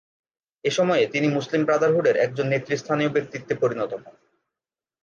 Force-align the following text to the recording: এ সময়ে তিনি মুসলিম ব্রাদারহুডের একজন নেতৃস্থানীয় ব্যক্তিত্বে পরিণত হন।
এ 0.63 0.71
সময়ে 0.71 1.03
তিনি 1.07 1.27
মুসলিম 1.27 1.61
ব্রাদারহুডের 1.65 2.15
একজন 2.17 2.45
নেতৃস্থানীয় 2.47 3.09
ব্যক্তিত্বে 3.09 3.53
পরিণত 3.55 3.91
হন। 3.95 4.13